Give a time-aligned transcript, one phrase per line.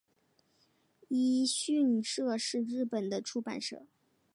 [1.09, 3.85] 一迅社是日本的出版社。